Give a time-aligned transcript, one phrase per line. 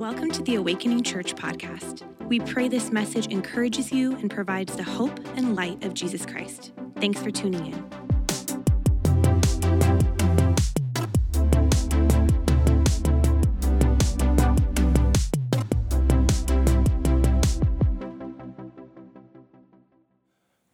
[0.00, 2.04] Welcome to the Awakening Church podcast.
[2.26, 6.72] We pray this message encourages you and provides the hope and light of Jesus Christ.
[6.96, 7.90] Thanks for tuning in.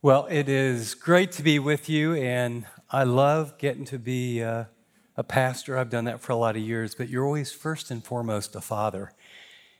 [0.02, 4.66] Well, it is great to be with you, and I love getting to be uh,
[5.16, 5.78] a pastor.
[5.78, 8.60] I've done that for a lot of years, but you're always first and foremost a
[8.60, 9.12] father.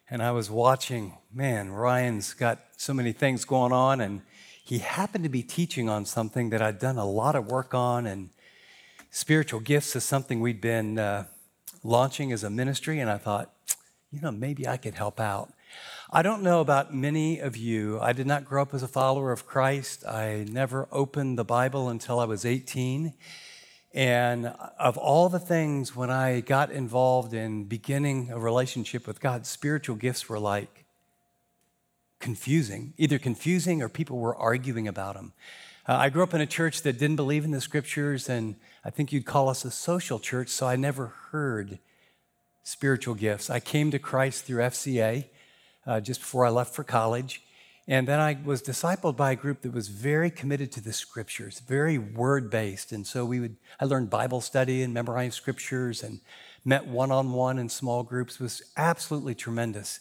[0.08, 4.22] And I was watching, man, Ryan's got so many things going on, and
[4.64, 8.06] he happened to be teaching on something that I'd done a lot of work on,
[8.06, 8.30] and
[9.10, 11.24] spiritual gifts is something we'd been uh,
[11.82, 13.52] launching as a ministry, and I thought,
[14.10, 15.52] you know, maybe I could help out.
[16.10, 17.98] I don't know about many of you.
[18.00, 20.06] I did not grow up as a follower of Christ.
[20.06, 23.12] I never opened the Bible until I was 18.
[23.96, 29.46] And of all the things, when I got involved in beginning a relationship with God,
[29.46, 30.84] spiritual gifts were like
[32.20, 35.32] confusing, either confusing or people were arguing about them.
[35.88, 38.90] Uh, I grew up in a church that didn't believe in the scriptures, and I
[38.90, 41.78] think you'd call us a social church, so I never heard
[42.64, 43.48] spiritual gifts.
[43.48, 45.24] I came to Christ through FCA
[45.86, 47.45] uh, just before I left for college.
[47.88, 51.60] And then I was discipled by a group that was very committed to the scriptures,
[51.60, 52.90] very word based.
[52.90, 56.20] And so we would, I learned Bible study and memorized scriptures and
[56.64, 58.34] met one on one in small groups.
[58.34, 60.00] It was absolutely tremendous.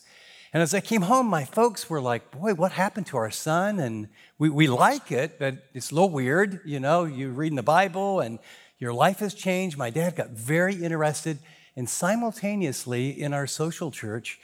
[0.51, 3.79] And as I came home, my folks were like, Boy, what happened to our son?
[3.79, 4.07] And
[4.39, 6.61] we, we like it, but it's a little weird.
[6.65, 8.39] You know, you're reading the Bible and
[8.79, 9.77] your life has changed.
[9.77, 11.37] My dad got very interested.
[11.75, 14.39] And simultaneously, in our social church,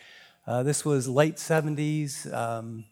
[0.46, 2.84] uh, this was late 70s um,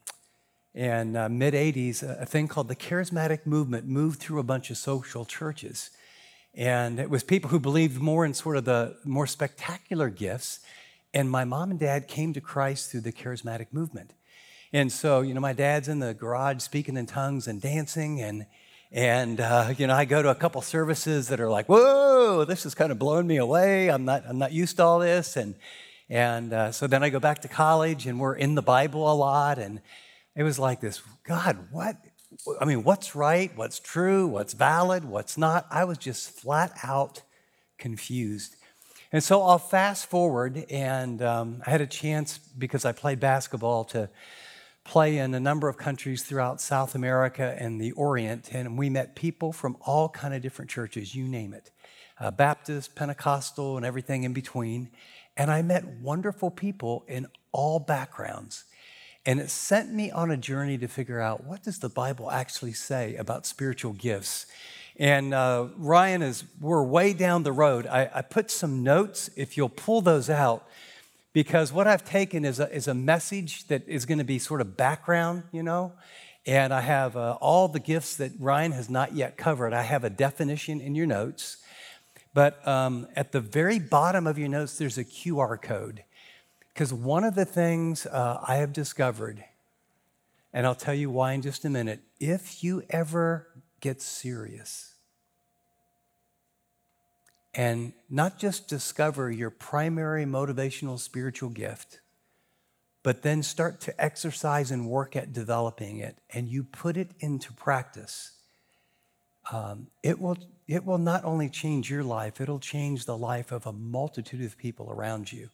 [0.76, 4.78] and uh, mid 80s, a thing called the charismatic movement moved through a bunch of
[4.78, 5.90] social churches.
[6.54, 10.60] And it was people who believed more in sort of the more spectacular gifts.
[11.14, 14.14] And my mom and dad came to Christ through the charismatic movement.
[14.72, 18.22] And so, you know, my dad's in the garage speaking in tongues and dancing.
[18.22, 18.46] And,
[18.92, 22.66] and uh, you know, I go to a couple services that are like, whoa, this
[22.66, 23.90] is kind of blowing me away.
[23.90, 25.36] I'm not, I'm not used to all this.
[25.36, 25.56] And,
[26.10, 29.14] and uh, so then I go back to college and we're in the Bible a
[29.14, 29.58] lot.
[29.58, 29.82] And
[30.40, 31.98] it was like this God, what?
[32.62, 33.52] I mean, what's right?
[33.56, 34.26] What's true?
[34.26, 35.04] What's valid?
[35.04, 35.68] What's not?
[35.70, 37.24] I was just flat out
[37.78, 38.56] confused.
[39.12, 43.84] And so I'll fast forward, and um, I had a chance because I played basketball
[43.86, 44.10] to
[44.86, 49.16] play in a number of countries throughout South America and the Orient, and we met
[49.16, 51.72] people from all kind of different churches, you name it,
[52.20, 54.92] uh, Baptist, Pentecostal, and everything in between.
[55.36, 58.66] And I met wonderful people in all backgrounds.
[59.30, 62.74] And it sent me on a journey to figure out what does the Bible actually
[62.74, 64.48] say about spiritual gifts.
[64.98, 67.86] And uh, Ryan is, we're way down the road.
[67.86, 70.68] I, I, put some notes, if you'll pull those out,
[71.32, 74.62] because what I've taken is a, is a message that is going to be sort
[74.62, 75.94] of background, you know.
[76.48, 79.74] And I have uh, all the gifts that Ryan has not yet covered.
[79.74, 81.58] I have a definition in your notes.
[82.34, 86.04] But um, at the very bottom of your notes, there's a QR code.
[86.74, 89.44] Because one of the things uh, I have discovered,
[90.54, 93.48] and I'll tell you why in just a minute, if you ever
[93.82, 94.94] get serious
[97.54, 102.00] and not just discover your primary motivational spiritual gift,
[103.04, 107.52] but then start to exercise and work at developing it, and you put it into
[107.54, 108.32] practice,
[109.52, 110.38] um, it will
[110.68, 114.56] it will not only change your life, it'll change the life of a multitude of
[114.58, 115.50] people around you.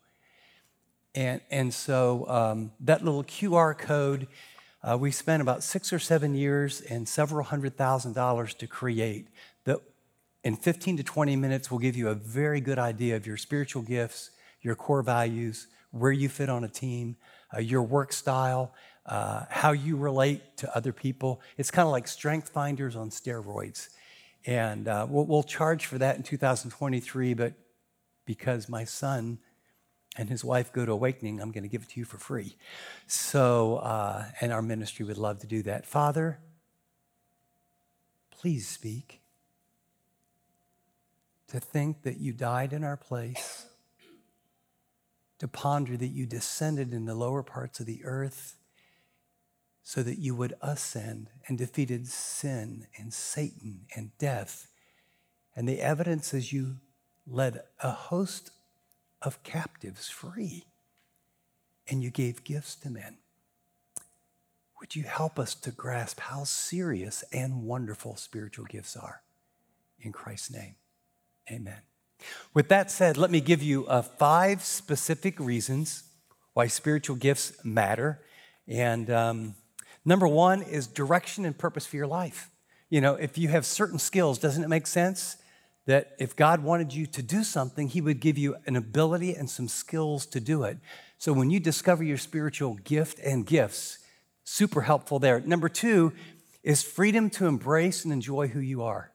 [1.15, 4.27] And, and so um, that little QR code,
[4.83, 9.29] uh, we spent about six or seven years and several hundred thousand dollars to create.
[9.63, 9.79] That
[10.43, 13.81] in 15 to 20 minutes will give you a very good idea of your spiritual
[13.81, 14.31] gifts,
[14.61, 17.15] your core values, where you fit on a team,
[17.55, 18.73] uh, your work style,
[19.05, 21.39] uh, how you relate to other people.
[21.57, 23.89] It's kind of like Strength Finders on steroids.
[24.45, 27.53] And uh, we'll, we'll charge for that in 2023, but
[28.25, 29.39] because my son
[30.17, 32.55] and his wife go to Awakening, I'm going to give it to you for free.
[33.07, 35.85] So, uh, and our ministry would love to do that.
[35.85, 36.39] Father,
[38.31, 39.21] please speak.
[41.49, 43.67] To think that you died in our place,
[45.39, 48.55] to ponder that you descended in the lower parts of the earth
[49.83, 54.67] so that you would ascend and defeated sin and Satan and death.
[55.55, 56.77] And the evidence is you
[57.27, 58.49] led a host
[59.25, 60.65] of captives free
[61.87, 63.17] and you gave gifts to men.
[64.79, 69.21] Would you help us to grasp how serious and wonderful spiritual gifts are?
[69.99, 70.75] In Christ's name,
[71.51, 71.79] amen.
[72.53, 76.03] With that said, let me give you uh, five specific reasons
[76.53, 78.21] why spiritual gifts matter.
[78.67, 79.55] And um,
[80.05, 82.49] number one is direction and purpose for your life.
[82.89, 85.37] You know, if you have certain skills, doesn't it make sense
[85.85, 89.49] that if God wanted you to do something, He would give you an ability and
[89.49, 90.77] some skills to do it?
[91.17, 93.99] So when you discover your spiritual gift and gifts,
[94.43, 95.39] super helpful there.
[95.39, 96.13] Number two
[96.63, 99.11] is freedom to embrace and enjoy who you are.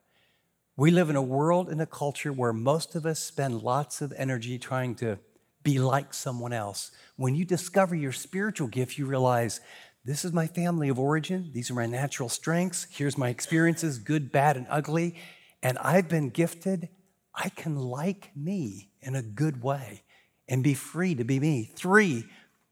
[0.76, 4.14] We live in a world and a culture where most of us spend lots of
[4.16, 5.18] energy trying to
[5.62, 6.90] be like someone else.
[7.16, 9.60] When you discover your spiritual gift, you realize
[10.04, 11.50] this is my family of origin.
[11.52, 12.86] These are my natural strengths.
[12.90, 15.16] Here's my experiences, good, bad, and ugly.
[15.62, 16.88] And I've been gifted.
[17.34, 20.02] I can like me in a good way
[20.48, 21.70] and be free to be me.
[21.74, 22.24] Three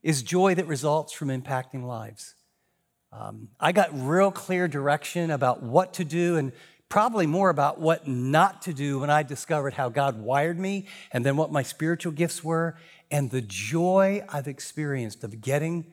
[0.02, 2.35] is joy that results from impacting lives.
[3.12, 6.52] Um, I got real clear direction about what to do and
[6.88, 11.25] probably more about what not to do when I discovered how God wired me and
[11.25, 12.76] then what my spiritual gifts were
[13.11, 15.87] and the joy I've experienced of getting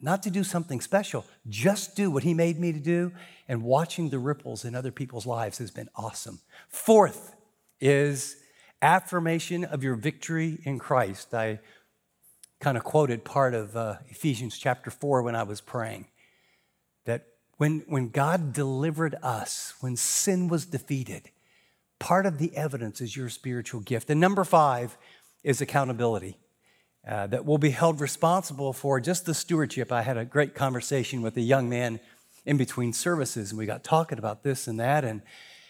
[0.00, 3.12] not to do something special, just do what He made me to do.
[3.48, 6.40] And watching the ripples in other people's lives has been awesome.
[6.68, 7.34] Fourth
[7.80, 8.36] is
[8.82, 11.34] affirmation of your victory in Christ.
[11.34, 11.60] I
[12.60, 16.06] kind of quoted part of uh, Ephesians chapter 4 when I was praying
[17.06, 17.26] that
[17.56, 21.30] when, when God delivered us, when sin was defeated,
[21.98, 24.10] part of the evidence is your spiritual gift.
[24.10, 24.96] And number five
[25.42, 26.36] is accountability.
[27.08, 29.90] Uh, that will be held responsible for just the stewardship.
[29.90, 31.98] I had a great conversation with a young man
[32.44, 35.02] in between services, and we got talking about this and that.
[35.02, 35.22] And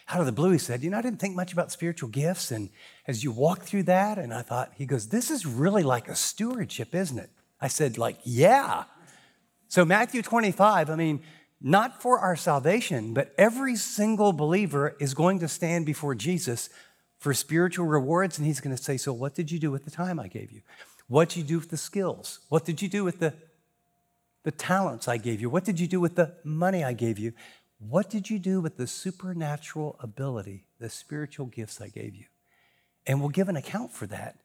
[0.09, 2.51] out of the blue, he said, You know, I didn't think much about spiritual gifts.
[2.51, 2.69] And
[3.07, 6.15] as you walk through that, and I thought, He goes, This is really like a
[6.15, 7.29] stewardship, isn't it?
[7.61, 8.85] I said, like, yeah.
[9.67, 11.21] So Matthew 25, I mean,
[11.61, 16.69] not for our salvation, but every single believer is going to stand before Jesus
[17.19, 19.91] for spiritual rewards, and he's going to say, So, what did you do with the
[19.91, 20.61] time I gave you?
[21.11, 22.39] What did you do with the skills?
[22.47, 23.33] What did you do with the,
[24.43, 25.49] the talents I gave you?
[25.49, 27.33] What did you do with the money I gave you?
[27.79, 32.27] What did you do with the supernatural ability, the spiritual gifts I gave you?
[33.05, 34.37] And we'll give an account for that.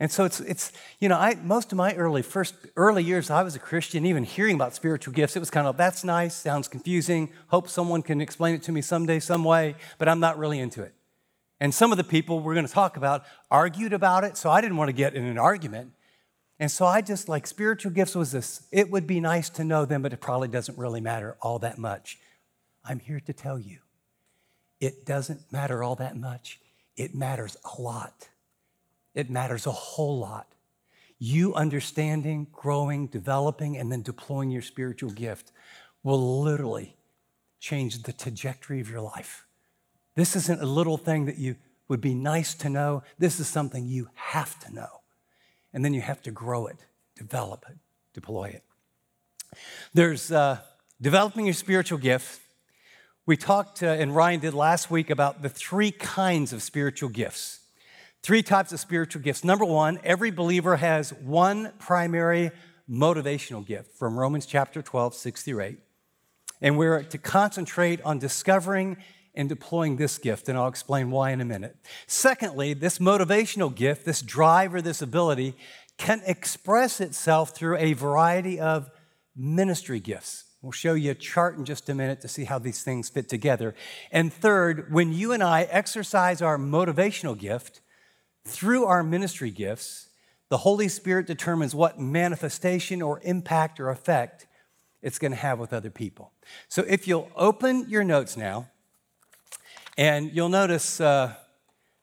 [0.00, 3.42] And so it's, it's you know, I, most of my early, first early years, I
[3.42, 6.68] was a Christian, even hearing about spiritual gifts, it was kind of, that's nice, sounds
[6.68, 10.58] confusing, hope someone can explain it to me someday, some way, but I'm not really
[10.58, 10.94] into it.
[11.62, 14.60] And some of the people we're going to talk about argued about it, so I
[14.60, 15.92] didn't want to get in an argument.
[16.58, 19.84] And so I just like spiritual gifts was this it would be nice to know
[19.84, 22.18] them, but it probably doesn't really matter all that much.
[22.84, 23.78] I'm here to tell you
[24.80, 26.58] it doesn't matter all that much,
[26.96, 28.28] it matters a lot.
[29.14, 30.48] It matters a whole lot.
[31.20, 35.52] You understanding, growing, developing, and then deploying your spiritual gift
[36.02, 36.96] will literally
[37.60, 39.46] change the trajectory of your life.
[40.14, 41.56] This isn't a little thing that you
[41.88, 43.02] would be nice to know.
[43.18, 45.00] This is something you have to know.
[45.72, 46.76] And then you have to grow it,
[47.16, 47.76] develop it,
[48.12, 48.62] deploy it.
[49.94, 50.58] There's uh,
[51.00, 52.40] developing your spiritual gift.
[53.24, 57.60] We talked, uh, and Ryan did last week, about the three kinds of spiritual gifts.
[58.22, 59.44] Three types of spiritual gifts.
[59.44, 62.52] Number one, every believer has one primary
[62.88, 65.78] motivational gift from Romans chapter 12, 6 through 8.
[66.60, 68.96] And we're to concentrate on discovering
[69.34, 71.76] and deploying this gift, and I'll explain why in a minute.
[72.06, 75.54] Secondly, this motivational gift, this drive or this ability,
[75.96, 78.90] can express itself through a variety of
[79.34, 80.44] ministry gifts.
[80.60, 83.28] We'll show you a chart in just a minute to see how these things fit
[83.28, 83.74] together.
[84.10, 87.80] And third, when you and I exercise our motivational gift,
[88.44, 90.08] through our ministry gifts,
[90.50, 94.46] the Holy Spirit determines what manifestation or impact or effect
[95.00, 96.32] it's going to have with other people.
[96.68, 98.68] So if you'll open your notes now,
[99.96, 101.34] and you'll notice uh,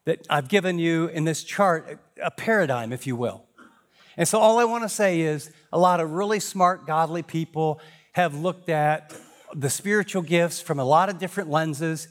[0.06, 3.46] that I've given you in this chart a paradigm, if you will.
[4.18, 7.80] And so all I want to say is a lot of really smart, godly people
[8.14, 9.16] have looked at
[9.56, 12.08] the spiritual gifts from a lot of different lenses.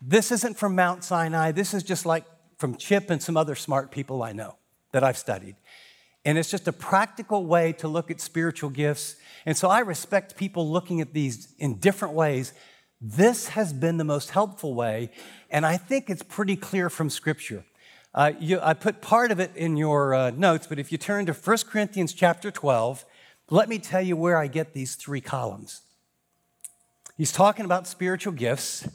[0.00, 1.52] This isn't from Mount Sinai.
[1.52, 2.24] This is just like
[2.58, 4.56] from Chip and some other smart people I know
[4.92, 5.56] that I've studied.
[6.24, 9.16] And it's just a practical way to look at spiritual gifts.
[9.46, 12.52] And so I respect people looking at these in different ways.
[13.00, 15.10] This has been the most helpful way,
[15.50, 17.64] and I think it's pretty clear from Scripture.
[18.14, 21.24] Uh, you, I put part of it in your uh, notes, but if you turn
[21.26, 23.06] to 1 Corinthians chapter 12,
[23.48, 25.80] let me tell you where I get these three columns.
[27.16, 28.86] He's talking about spiritual gifts.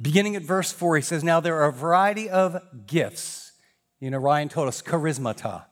[0.00, 3.52] Beginning at verse 4, he says, Now there are a variety of gifts.
[3.98, 5.64] You know, Ryan told us charismata,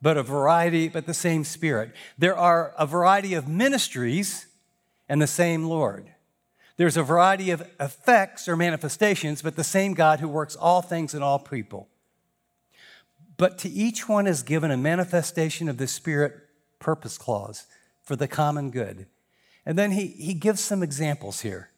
[0.00, 1.92] but a variety, but the same Spirit.
[2.16, 4.46] There are a variety of ministries
[5.10, 6.12] and the same Lord.
[6.76, 11.14] There's a variety of effects or manifestations, but the same God who works all things
[11.14, 11.88] in all people.
[13.36, 16.34] But to each one is given a manifestation of the Spirit
[16.78, 17.66] purpose clause
[18.04, 19.06] for the common good.
[19.66, 21.70] And then he, he gives some examples here.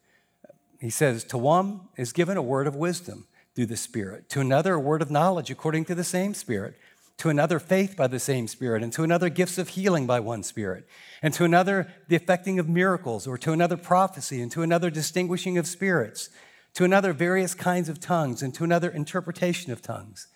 [0.78, 4.74] He says, To one is given a word of wisdom through the Spirit, to another,
[4.74, 6.74] a word of knowledge according to the same Spirit,
[7.22, 10.42] to another, faith by the same Spirit, and to another, gifts of healing by one
[10.42, 10.88] Spirit,
[11.22, 15.56] and to another, the effecting of miracles, or to another, prophecy, and to another, distinguishing
[15.56, 16.30] of spirits,
[16.74, 20.26] to another, various kinds of tongues, and to another, interpretation of tongues.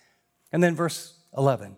[0.53, 1.77] And then verse 11.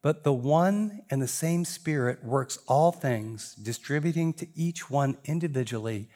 [0.00, 6.08] But the one and the same Spirit works all things, distributing to each one individually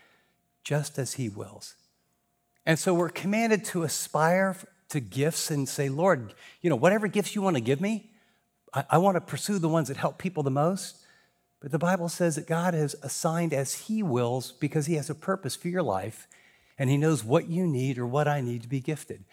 [0.62, 1.74] just as He wills.
[2.64, 4.56] And so we're commanded to aspire
[4.90, 8.10] to gifts and say, Lord, you know, whatever gifts you want to give me,
[8.72, 10.98] I, I want to pursue the ones that help people the most.
[11.60, 15.14] But the Bible says that God has assigned as He wills because He has a
[15.14, 16.28] purpose for your life
[16.78, 19.24] and He knows what you need or what I need to be gifted.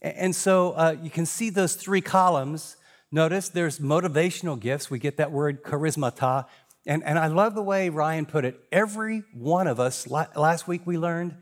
[0.00, 2.76] And so uh, you can see those three columns.
[3.10, 4.90] Notice there's motivational gifts.
[4.90, 6.46] We get that word charismata.
[6.86, 8.60] And, and I love the way Ryan put it.
[8.70, 11.36] Every one of us, last week we learned,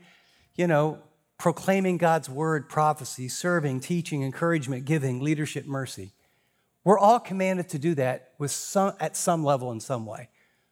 [0.54, 0.98] you know,
[1.38, 6.12] proclaiming God's word, prophecy, serving, teaching, encouragement, giving, leadership, mercy.
[6.84, 10.28] We're all commanded to do that with some, at some level in some way,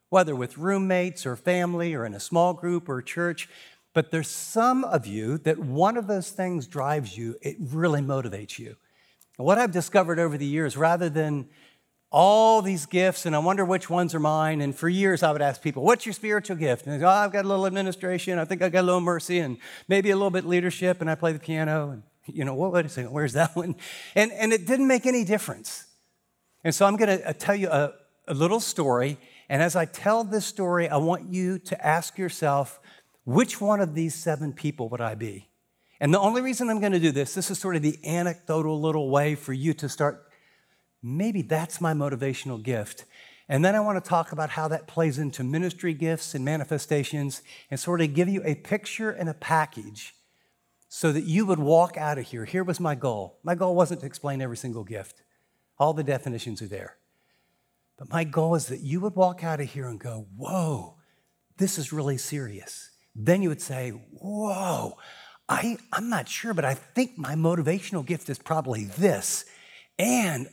[0.09, 3.49] whether with roommates or family or in a small group or church.
[3.93, 8.57] But there's some of you that one of those things drives you, it really motivates
[8.57, 8.75] you.
[9.37, 11.49] And what I've discovered over the years, rather than
[12.13, 14.61] all these gifts, and I wonder which ones are mine.
[14.61, 16.85] And for years, I would ask people, What's your spiritual gift?
[16.85, 18.37] And they go, oh, I've got a little administration.
[18.37, 21.15] I think I got a little mercy and maybe a little bit leadership, and I
[21.15, 21.89] play the piano.
[21.89, 23.75] And, you know, what, wait a second, where's that one?
[24.13, 25.87] And, and it didn't make any difference.
[26.63, 27.93] And so I'm going to uh, tell you a,
[28.27, 29.17] a little story.
[29.49, 32.79] And as I tell this story, I want you to ask yourself,
[33.25, 35.49] which one of these seven people would I be?
[35.99, 38.79] And the only reason I'm going to do this, this is sort of the anecdotal
[38.79, 40.27] little way for you to start
[41.03, 43.05] maybe that's my motivational gift.
[43.49, 47.41] And then I want to talk about how that plays into ministry gifts and manifestations
[47.69, 50.15] and sort of give you a picture and a package
[50.87, 52.45] so that you would walk out of here.
[52.45, 53.39] Here was my goal.
[53.43, 55.21] My goal wasn't to explain every single gift,
[55.77, 56.97] all the definitions are there.
[57.97, 60.95] But my goal is that you would walk out of here and go, whoa,
[61.57, 62.91] this is really serious.
[63.15, 64.97] Then you would say, whoa,
[65.49, 69.45] I, I'm not sure, but I think my motivational gift is probably this.
[69.99, 70.47] And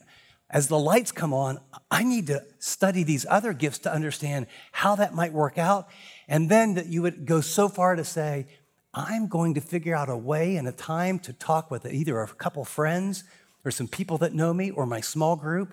[0.51, 4.97] as the lights come on, I need to study these other gifts to understand how
[4.97, 5.89] that might work out.
[6.29, 8.47] And then that you would go so far to say,
[8.93, 12.27] I'm going to figure out a way and a time to talk with either a
[12.27, 13.23] couple friends
[13.65, 15.73] or some people that know me or my small group.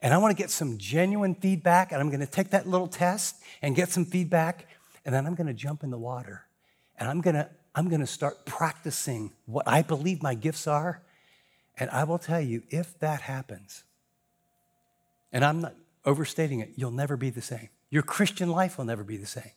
[0.00, 1.92] And I want to get some genuine feedback.
[1.92, 4.66] And I'm going to take that little test and get some feedback.
[5.04, 6.46] And then I'm going to jump in the water.
[6.98, 11.02] And I'm going to, I'm going to start practicing what I believe my gifts are.
[11.78, 13.84] And I will tell you, if that happens,
[15.32, 17.68] and I'm not overstating it, you'll never be the same.
[17.90, 19.50] Your Christian life will never be the same.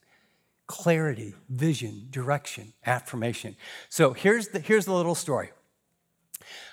[0.68, 3.56] Clarity, vision, direction, affirmation.
[3.90, 5.50] So here's the, here's the little story.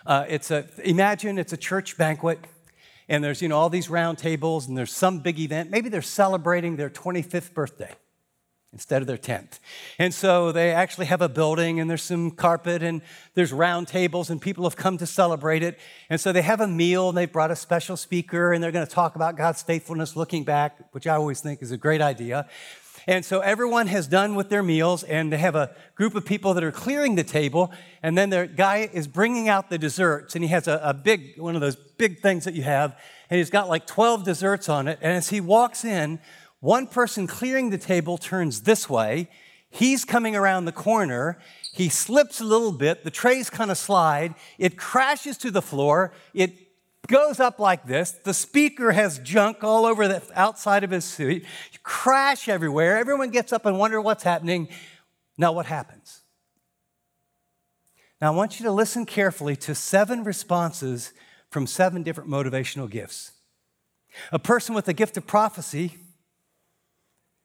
[0.04, 2.38] Uh, it's a, imagine it's a church banquet,
[3.08, 5.70] and there's you know all these round tables, and there's some big event.
[5.70, 7.94] Maybe they're celebrating their 25th birthday
[8.76, 9.58] instead of their 10th.
[9.98, 13.00] And so they actually have a building and there's some carpet and
[13.32, 15.78] there's round tables and people have come to celebrate it.
[16.10, 18.86] And so they have a meal and they've brought a special speaker and they're going
[18.86, 22.50] to talk about God's faithfulness looking back, which I always think is a great idea.
[23.08, 26.54] And so everyone has done with their meals, and they have a group of people
[26.54, 27.72] that are clearing the table.
[28.02, 31.38] And then their guy is bringing out the desserts, and he has a, a big
[31.38, 32.98] one of those big things that you have,
[33.30, 34.98] and he's got like 12 desserts on it.
[35.00, 36.18] And as he walks in,
[36.66, 39.28] one person clearing the table turns this way.
[39.70, 41.38] He's coming around the corner.
[41.72, 43.04] He slips a little bit.
[43.04, 44.34] The trays kind of slide.
[44.58, 46.12] It crashes to the floor.
[46.34, 46.56] It
[47.06, 48.10] goes up like this.
[48.10, 51.44] The speaker has junk all over the outside of his suit.
[51.84, 52.98] Crash everywhere.
[52.98, 54.68] Everyone gets up and wonder what's happening.
[55.38, 56.22] Now, what happens?
[58.20, 61.12] Now, I want you to listen carefully to seven responses
[61.48, 63.30] from seven different motivational gifts.
[64.32, 65.98] A person with a gift of prophecy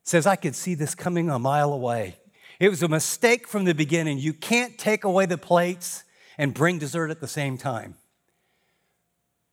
[0.03, 2.17] says, I could see this coming a mile away.
[2.59, 4.19] It was a mistake from the beginning.
[4.19, 6.03] You can't take away the plates
[6.37, 7.95] and bring dessert at the same time.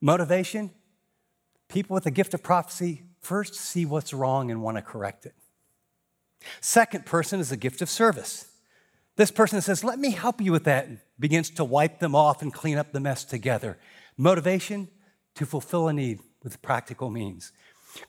[0.00, 0.70] Motivation
[1.68, 5.34] people with the gift of prophecy first see what's wrong and want to correct it.
[6.60, 8.50] Second person is a gift of service.
[9.16, 12.42] This person says, Let me help you with that, and begins to wipe them off
[12.42, 13.76] and clean up the mess together.
[14.16, 14.88] Motivation
[15.34, 17.52] to fulfill a need with practical means.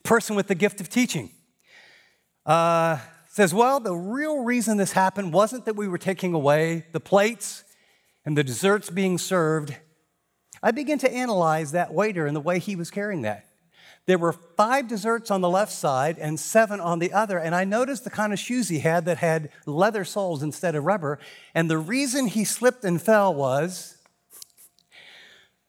[0.03, 1.31] Person with the gift of teaching
[2.45, 6.99] uh, says, Well, the real reason this happened wasn't that we were taking away the
[6.99, 7.63] plates
[8.25, 9.75] and the desserts being served.
[10.61, 13.45] I began to analyze that waiter and the way he was carrying that.
[14.07, 17.63] There were five desserts on the left side and seven on the other, and I
[17.63, 21.19] noticed the kind of shoes he had that had leather soles instead of rubber.
[21.53, 23.97] And the reason he slipped and fell was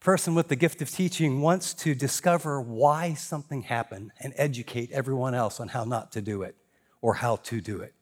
[0.00, 5.34] person with the gift of teaching wants to discover why something happened and educate everyone
[5.34, 6.56] else on how not to do it
[7.02, 7.94] or how to do it.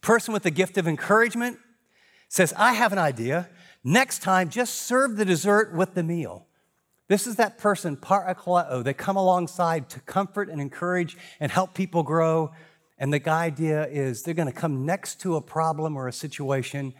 [0.00, 1.58] Person with the gift of encouragement
[2.28, 3.48] says, I have an idea.
[3.82, 6.46] Next time, just serve the dessert with the meal.
[7.08, 8.82] This is that person, parakaleo.
[8.82, 12.52] They come alongside to comfort and encourage and help people grow.
[12.98, 16.94] And the idea is they're going to come next to a problem or a situation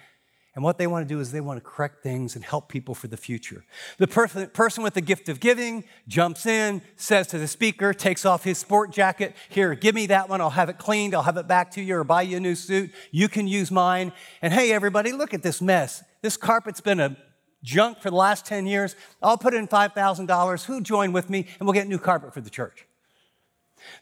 [0.54, 2.94] and what they want to do is they want to correct things and help people
[2.94, 3.64] for the future.
[3.98, 8.24] The per- person with the gift of giving jumps in, says to the speaker, takes
[8.24, 10.40] off his sport jacket, Here, give me that one.
[10.40, 11.12] I'll have it cleaned.
[11.12, 12.92] I'll have it back to you or buy you a new suit.
[13.10, 14.12] You can use mine.
[14.42, 16.04] And hey, everybody, look at this mess.
[16.22, 17.16] This carpet's been a
[17.64, 18.94] junk for the last 10 years.
[19.20, 20.64] I'll put in $5,000.
[20.66, 21.48] Who join with me?
[21.58, 22.86] And we'll get new carpet for the church.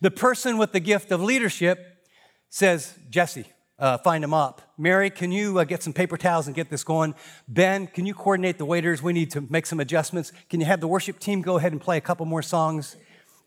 [0.02, 2.06] The person with the gift of leadership
[2.50, 3.46] says, Jesse,
[3.82, 4.62] uh, find them up.
[4.78, 7.16] Mary, can you uh, get some paper towels and get this going?
[7.48, 9.02] Ben, can you coordinate the waiters?
[9.02, 10.32] We need to make some adjustments.
[10.48, 12.96] Can you have the worship team go ahead and play a couple more songs?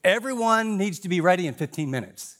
[0.03, 2.37] Everyone needs to be ready in 15 minutes.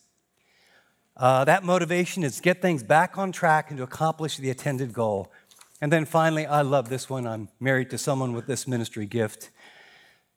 [1.16, 5.32] Uh, that motivation is get things back on track and to accomplish the intended goal.
[5.80, 7.26] And then finally, I love this one.
[7.26, 9.52] I'm married to someone with this ministry gift.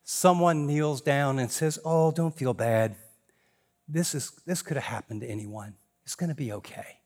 [0.05, 2.95] Someone kneels down and says, Oh, don't feel bad.
[3.89, 5.75] This, is, this could have happened to anyone.
[6.05, 6.98] It's going to be okay.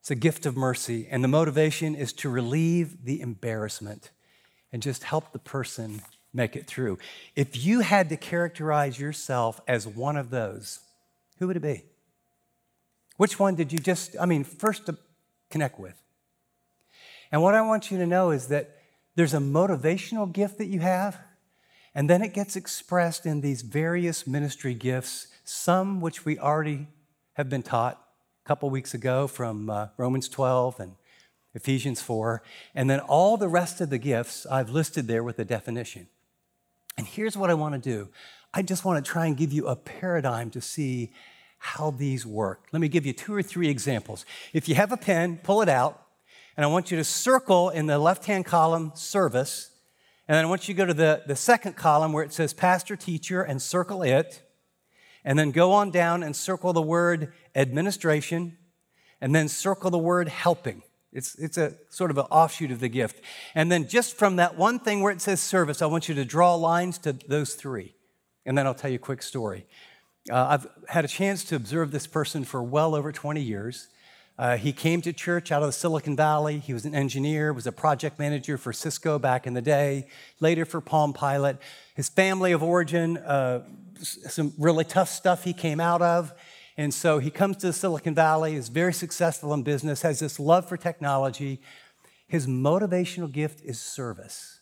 [0.00, 4.10] It's a gift of mercy, and the motivation is to relieve the embarrassment
[4.72, 6.00] and just help the person
[6.32, 6.98] make it through.
[7.36, 10.80] If you had to characterize yourself as one of those,
[11.38, 11.84] who would it be?
[13.16, 14.96] Which one did you just, I mean, first to
[15.50, 16.00] connect with?
[17.30, 18.78] And what I want you to know is that
[19.16, 21.18] there's a motivational gift that you have,
[21.94, 26.88] and then it gets expressed in these various ministry gifts, some which we already
[27.34, 28.02] have been taught,
[28.50, 30.96] couple weeks ago from uh, Romans 12 and
[31.54, 32.42] Ephesians 4.
[32.74, 36.08] And then all the rest of the gifts I've listed there with a definition.
[36.98, 38.08] And here's what I want to do
[38.52, 41.12] I just want to try and give you a paradigm to see
[41.58, 42.66] how these work.
[42.72, 44.26] Let me give you two or three examples.
[44.52, 46.02] If you have a pen, pull it out,
[46.56, 49.70] and I want you to circle in the left hand column service.
[50.26, 52.52] And then I want you to go to the, the second column where it says
[52.52, 54.42] pastor, teacher, and circle it
[55.24, 58.56] and then go on down and circle the word administration,
[59.20, 60.82] and then circle the word helping.
[61.12, 63.20] It's, it's a sort of an offshoot of the gift.
[63.54, 66.24] And then just from that one thing where it says service, I want you to
[66.24, 67.94] draw lines to those three.
[68.46, 69.66] And then I'll tell you a quick story.
[70.30, 73.88] Uh, I've had a chance to observe this person for well over 20 years.
[74.38, 76.58] Uh, he came to church out of the Silicon Valley.
[76.58, 80.06] He was an engineer, was a project manager for Cisco back in the day,
[80.38, 81.58] later for Palm Pilot.
[81.94, 83.66] His family of origin, uh,
[84.02, 86.32] some really tough stuff he came out of.
[86.76, 90.68] And so he comes to Silicon Valley, is very successful in business, has this love
[90.68, 91.60] for technology.
[92.26, 94.60] His motivational gift is service.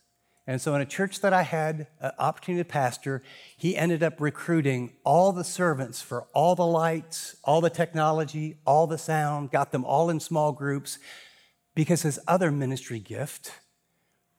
[0.48, 3.22] And so, in a church that I had an opportunity to pastor,
[3.58, 8.86] he ended up recruiting all the servants for all the lights, all the technology, all
[8.86, 10.98] the sound, got them all in small groups
[11.74, 13.52] because his other ministry gift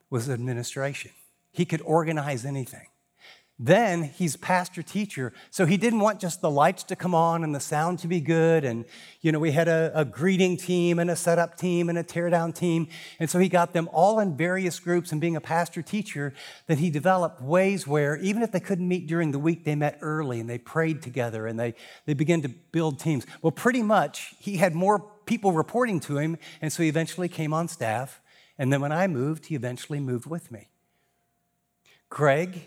[0.10, 1.12] was administration.
[1.52, 2.88] He could organize anything.
[3.62, 5.34] Then he's pastor teacher.
[5.52, 8.22] So he didn't want just the lights to come on and the sound to be
[8.22, 8.64] good.
[8.64, 8.86] And,
[9.20, 12.56] you know, we had a, a, greeting team and a setup team and a teardown
[12.56, 12.88] team.
[13.20, 15.12] And so he got them all in various groups.
[15.12, 16.34] And being a pastor teacher,
[16.68, 19.98] that he developed ways where even if they couldn't meet during the week, they met
[20.00, 23.26] early and they prayed together and they, they began to build teams.
[23.42, 26.38] Well, pretty much he had more people reporting to him.
[26.62, 28.22] And so he eventually came on staff.
[28.58, 30.70] And then when I moved, he eventually moved with me.
[32.10, 32.62] Greg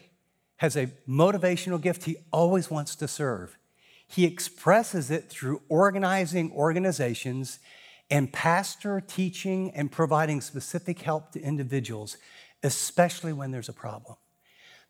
[0.62, 3.58] has a motivational gift he always wants to serve.
[4.06, 7.58] He expresses it through organizing organizations
[8.08, 12.16] and pastor teaching and providing specific help to individuals,
[12.62, 14.14] especially when there's a problem.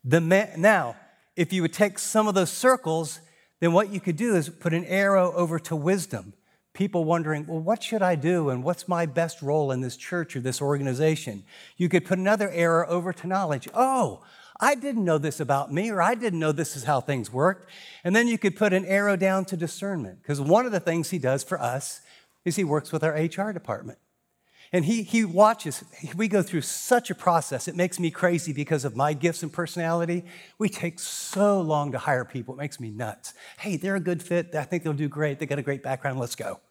[0.03, 0.95] The man, now,
[1.35, 3.19] if you would take some of those circles,
[3.59, 6.33] then what you could do is put an arrow over to wisdom.
[6.73, 10.35] People wondering, well, what should I do and what's my best role in this church
[10.35, 11.45] or this organization?
[11.77, 13.67] You could put another arrow over to knowledge.
[13.73, 14.21] Oh,
[14.63, 17.69] I didn't know this about me, or I didn't know this is how things worked.
[18.05, 21.09] And then you could put an arrow down to discernment, because one of the things
[21.09, 21.99] he does for us
[22.45, 23.99] is he works with our HR department.
[24.71, 25.83] And he, he watches,
[26.15, 27.67] we go through such a process.
[27.67, 30.23] It makes me crazy because of my gifts and personality.
[30.57, 33.33] We take so long to hire people, it makes me nuts.
[33.59, 34.55] Hey, they're a good fit.
[34.55, 35.39] I think they'll do great.
[35.39, 36.21] They got a great background.
[36.21, 36.61] Let's go.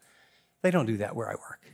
[0.63, 1.72] They don't do that where I work.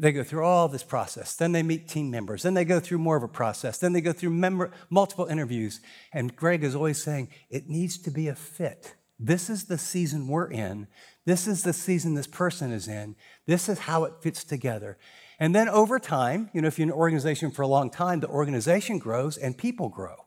[0.00, 1.36] They go through all this process.
[1.36, 2.42] Then they meet team members.
[2.42, 3.78] Then they go through more of a process.
[3.78, 5.80] Then they go through member, multiple interviews.
[6.12, 8.96] And Greg is always saying, it needs to be a fit.
[9.20, 10.88] This is the season we're in.
[11.24, 13.14] This is the season this person is in.
[13.46, 14.98] This is how it fits together.
[15.38, 18.28] And then over time, you know, if you're an organization for a long time, the
[18.28, 20.26] organization grows and people grow.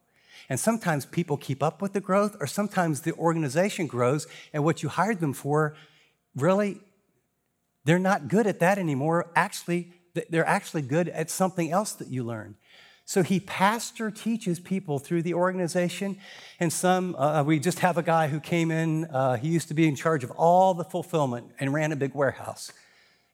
[0.50, 4.82] And sometimes people keep up with the growth, or sometimes the organization grows and what
[4.82, 5.76] you hired them for
[6.36, 6.80] really
[7.88, 9.32] they're not good at that anymore.
[9.34, 9.94] Actually,
[10.30, 12.56] they're actually good at something else that you learn.
[13.06, 16.18] So he pastor teaches people through the organization.
[16.60, 19.74] And some, uh, we just have a guy who came in, uh, he used to
[19.74, 22.74] be in charge of all the fulfillment and ran a big warehouse.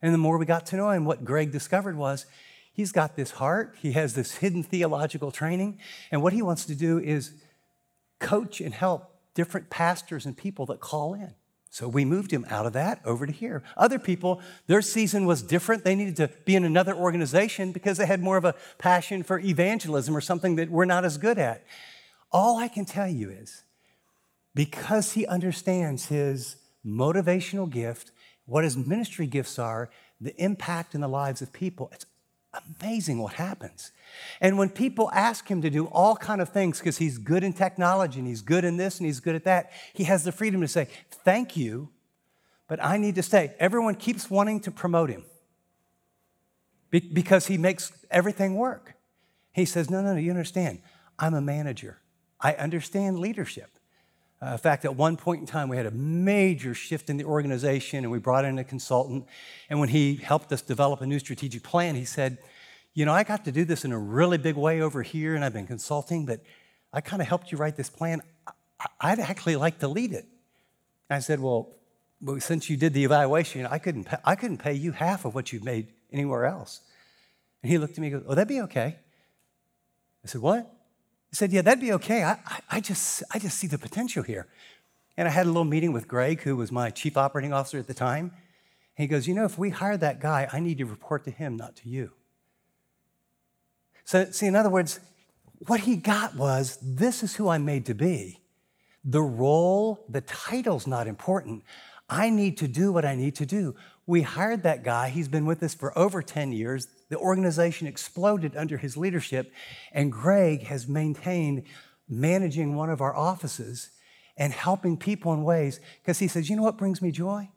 [0.00, 2.26] And the more we got to know him, what Greg discovered was
[2.72, 5.80] he's got this heart, he has this hidden theological training.
[6.12, 7.32] And what he wants to do is
[8.20, 11.34] coach and help different pastors and people that call in.
[11.74, 13.64] So we moved him out of that over to here.
[13.76, 15.82] Other people, their season was different.
[15.82, 19.40] They needed to be in another organization because they had more of a passion for
[19.40, 21.64] evangelism or something that we're not as good at.
[22.30, 23.64] All I can tell you is
[24.54, 26.54] because he understands his
[26.86, 28.12] motivational gift,
[28.46, 32.06] what his ministry gifts are, the impact in the lives of people, it's
[32.80, 33.92] amazing what happens.
[34.40, 37.52] And when people ask him to do all kind of things because he's good in
[37.52, 40.60] technology and he's good in this and he's good at that, he has the freedom
[40.60, 41.90] to say, "Thank you,
[42.68, 45.24] but I need to stay." Everyone keeps wanting to promote him
[46.90, 48.94] because he makes everything work.
[49.52, 50.80] He says, "No, no, no, you understand.
[51.18, 51.98] I'm a manager.
[52.40, 53.73] I understand leadership."
[54.44, 57.24] Uh, in fact, at one point in time, we had a major shift in the
[57.24, 59.24] organization and we brought in a consultant.
[59.70, 62.38] And when he helped us develop a new strategic plan, he said,
[62.92, 65.44] You know, I got to do this in a really big way over here and
[65.44, 66.40] I've been consulting, but
[66.92, 68.20] I kind of helped you write this plan.
[69.00, 70.26] I'd actually like to lead it.
[71.08, 71.70] I said, Well,
[72.38, 75.52] since you did the evaluation, I couldn't, pay, I couldn't pay you half of what
[75.52, 76.80] you've made anywhere else.
[77.62, 78.98] And he looked at me and goes, Oh, that'd be okay.
[80.22, 80.70] I said, What?
[81.34, 82.22] He said, Yeah, that'd be okay.
[82.22, 84.46] I, I, I, just, I just see the potential here.
[85.16, 87.88] And I had a little meeting with Greg, who was my chief operating officer at
[87.88, 88.30] the time.
[88.96, 91.32] And he goes, You know, if we hire that guy, I need to report to
[91.32, 92.12] him, not to you.
[94.04, 95.00] So, see, in other words,
[95.66, 98.38] what he got was this is who I'm made to be.
[99.04, 101.64] The role, the title's not important.
[102.08, 103.74] I need to do what I need to do.
[104.06, 105.08] We hired that guy.
[105.08, 106.86] He's been with us for over 10 years.
[107.10, 109.52] The organization exploded under his leadership,
[109.92, 111.64] and Greg has maintained
[112.08, 113.90] managing one of our offices
[114.36, 117.50] and helping people in ways because he says, You know what brings me joy?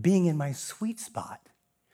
[0.00, 1.40] Being in my sweet spot.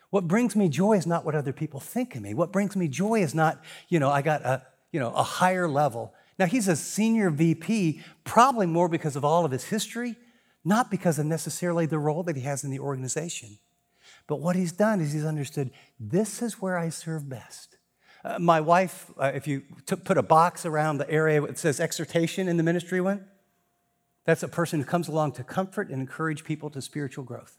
[0.09, 2.33] What brings me joy is not what other people think of me.
[2.33, 5.67] What brings me joy is not, you know, I got a, you know, a higher
[5.67, 6.13] level.
[6.39, 10.15] Now he's a senior VP, probably more because of all of his history,
[10.65, 13.59] not because of necessarily the role that he has in the organization.
[14.29, 17.77] But what he's done is he's understood this is where I serve best.
[18.23, 21.79] Uh, my wife, uh, if you t- put a box around the area that says
[21.79, 23.25] exhortation in the ministry one,
[24.25, 27.57] that's a person who comes along to comfort and encourage people to spiritual growth.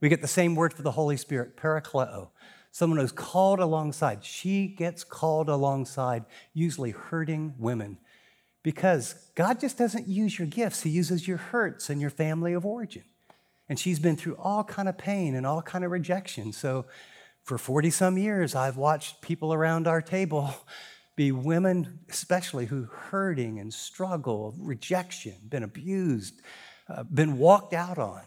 [0.00, 2.30] We get the same word for the Holy Spirit, parakleo,
[2.70, 4.24] someone who's called alongside.
[4.24, 7.98] She gets called alongside, usually hurting women,
[8.62, 12.64] because God just doesn't use your gifts, He uses your hurts and your family of
[12.64, 13.04] origin
[13.70, 16.52] and she's been through all kind of pain and all kind of rejection.
[16.52, 16.84] So
[17.42, 20.54] for 40 some years i've watched people around our table
[21.16, 26.40] be women especially who hurting and struggle rejection been abused
[26.88, 28.22] uh, been walked out on.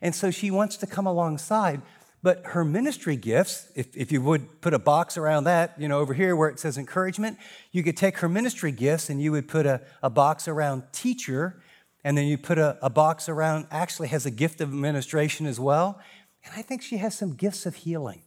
[0.00, 1.82] And so she wants to come alongside
[2.22, 5.98] but her ministry gifts if, if you would put a box around that you know
[5.98, 7.38] over here where it says encouragement
[7.72, 11.60] you could take her ministry gifts and you would put a, a box around teacher
[12.04, 15.60] and then you put a, a box around, actually has a gift of administration as
[15.60, 16.00] well.
[16.44, 18.22] And I think she has some gifts of healing.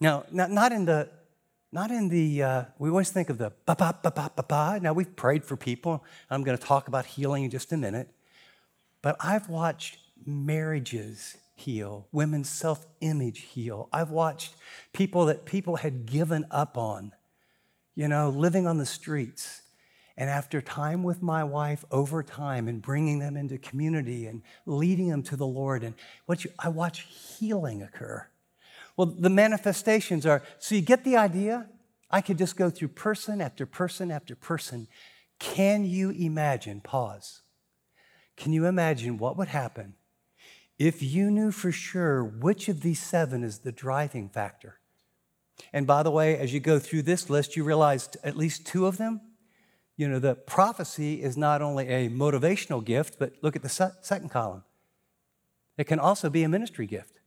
[0.00, 1.08] Now, not, not in the,
[1.70, 4.80] not in the, uh, we always think of the ba ba ba ba ba ba.
[4.82, 6.04] Now, we've prayed for people.
[6.28, 8.08] I'm going to talk about healing in just a minute.
[9.00, 13.88] But I've watched marriages heal, women's self image heal.
[13.92, 14.54] I've watched
[14.92, 17.12] people that people had given up on,
[17.94, 19.61] you know, living on the streets
[20.16, 25.08] and after time with my wife, over time, and bringing them into community and leading
[25.08, 25.94] them to the Lord, and
[26.26, 27.06] what you, I watch
[27.38, 28.26] healing occur.
[28.96, 31.68] Well, the manifestations are so you get the idea?
[32.10, 34.86] I could just go through person after person after person.
[35.38, 36.82] Can you imagine?
[36.82, 37.40] Pause.
[38.36, 39.94] Can you imagine what would happen
[40.78, 44.78] if you knew for sure which of these seven is the driving factor?
[45.72, 48.86] And by the way, as you go through this list, you realize at least two
[48.86, 49.20] of them
[49.96, 54.30] you know, the prophecy is not only a motivational gift, but look at the second
[54.30, 54.64] column.
[55.76, 57.20] It can also be a ministry gift.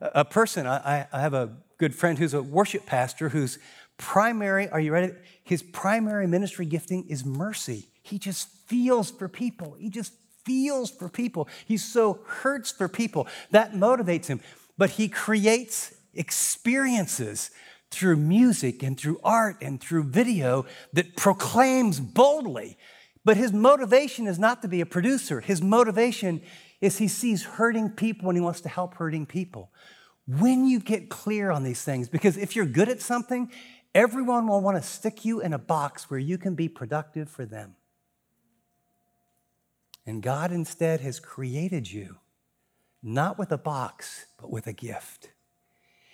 [0.00, 3.58] A person, I, I have a good friend who's a worship pastor whose
[3.96, 5.12] primary, are you ready?
[5.42, 7.88] His primary ministry gifting is mercy.
[8.02, 9.76] He just feels for people.
[9.78, 10.12] He just
[10.44, 11.48] feels for people.
[11.66, 13.26] He so hurts for people.
[13.50, 14.40] That motivates him.
[14.78, 17.50] But he creates experiences
[17.96, 22.76] through music and through art and through video that proclaims boldly.
[23.24, 25.40] But his motivation is not to be a producer.
[25.40, 26.42] His motivation
[26.80, 29.70] is he sees hurting people and he wants to help hurting people.
[30.28, 33.50] When you get clear on these things, because if you're good at something,
[33.94, 37.46] everyone will want to stick you in a box where you can be productive for
[37.46, 37.76] them.
[40.04, 42.18] And God instead has created you
[43.02, 45.30] not with a box, but with a gift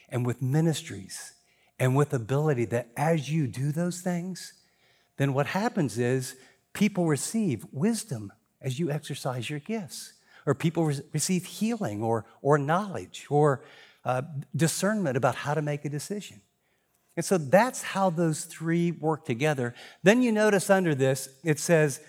[0.09, 1.33] and with ministries
[1.79, 4.55] and with ability that as you do those things,
[5.17, 6.37] then what happens is
[6.73, 10.15] people receive wisdom as you exercise your gifts,
[10.47, 13.65] or people re- receive healing or, or knowledge or
[14.05, 14.23] uh,
[14.55, 16.41] discernment about how to make a decision.
[17.17, 19.75] And so that's how those three work together.
[20.03, 22.01] Then you notice under this, it says,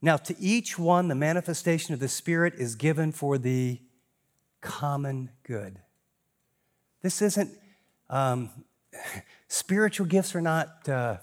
[0.00, 3.80] Now to each one, the manifestation of the Spirit is given for the
[4.60, 5.80] common good.
[7.02, 7.50] This isn't,
[8.08, 8.50] um,
[9.48, 11.16] spiritual gifts are not, uh,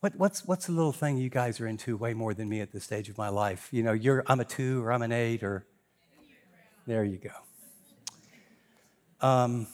[0.00, 2.72] what, what's, what's the little thing you guys are into way more than me at
[2.72, 3.68] this stage of my life?
[3.72, 5.66] You know, you're, I'm a two or I'm an eight or,
[6.86, 9.26] there you go.
[9.26, 9.66] Um,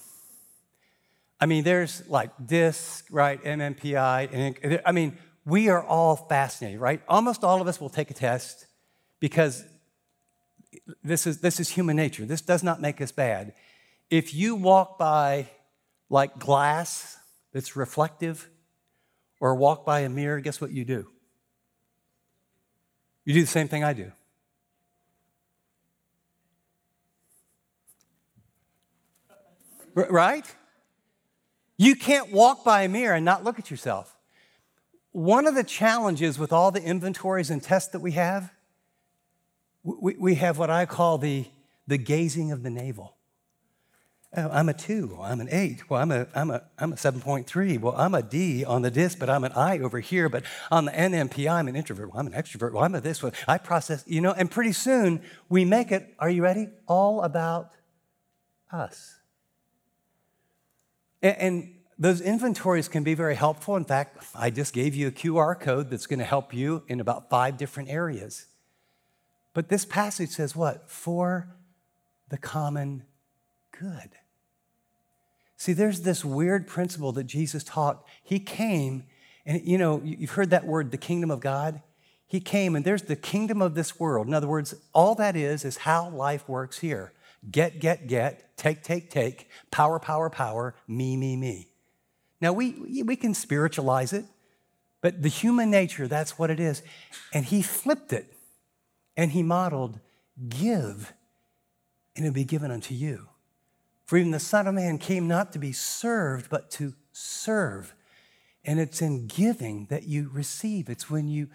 [1.40, 3.42] I mean, there's like DISC, right?
[3.42, 4.28] MMPI.
[4.32, 7.02] And I mean, we are all fascinated, right?
[7.06, 8.66] Almost all of us will take a test
[9.20, 9.64] because
[11.02, 12.24] this is, this is human nature.
[12.24, 13.52] This does not make us bad.
[14.10, 15.48] If you walk by
[16.08, 17.18] like glass
[17.52, 18.48] that's reflective
[19.40, 21.08] or walk by a mirror, guess what you do?
[23.24, 24.12] You do the same thing I do.
[29.94, 30.44] Right?
[31.76, 34.16] You can't walk by a mirror and not look at yourself.
[35.12, 38.52] One of the challenges with all the inventories and tests that we have,
[39.84, 41.46] we, we have what I call the,
[41.86, 43.14] the gazing of the navel.
[44.36, 45.16] Oh, I'm a two.
[45.20, 45.88] I'm an eight.
[45.88, 47.80] Well, I'm a, I'm, a, I'm a 7.3.
[47.80, 50.28] Well, I'm a D on the DISC, but I'm an I over here.
[50.28, 52.10] But on the NMP, I'm an introvert.
[52.10, 52.72] Well, I'm an extrovert.
[52.72, 53.22] Well, I'm a this.
[53.22, 56.68] Well, I process, you know, and pretty soon we make it, are you ready?
[56.88, 57.70] All about
[58.72, 59.20] us.
[61.22, 63.76] And, and those inventories can be very helpful.
[63.76, 66.98] In fact, I just gave you a QR code that's going to help you in
[66.98, 68.46] about five different areas.
[69.52, 70.90] But this passage says what?
[70.90, 71.48] For
[72.30, 73.04] the common
[73.70, 74.10] good.
[75.56, 78.04] See, there's this weird principle that Jesus taught.
[78.22, 79.04] He came,
[79.46, 81.80] and you know, you've heard that word, the kingdom of God.
[82.26, 84.26] He came, and there's the kingdom of this world.
[84.26, 87.12] In other words, all that is, is how life works here
[87.50, 91.68] get, get, get, take, take, take, power, power, power, me, me, me.
[92.40, 94.24] Now, we, we can spiritualize it,
[95.00, 96.82] but the human nature, that's what it is.
[97.32, 98.32] And he flipped it
[99.16, 100.00] and he modeled
[100.48, 101.12] give,
[102.16, 103.28] and it'll be given unto you.
[104.04, 107.94] For even the Son of Man came not to be served, but to serve.
[108.64, 110.88] And it's in giving that you receive.
[110.88, 111.48] It's when you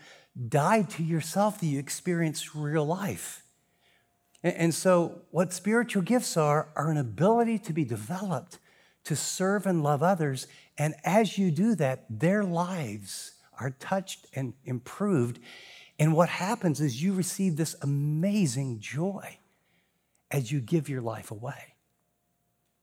[0.47, 3.43] die to yourself that you experience real life.
[4.41, 8.57] And so, what spiritual gifts are, are an ability to be developed
[9.03, 10.47] to serve and love others.
[10.77, 15.39] And as you do that, their lives are touched and improved.
[15.97, 19.39] And what happens is you receive this amazing joy
[20.31, 21.73] as you give your life away.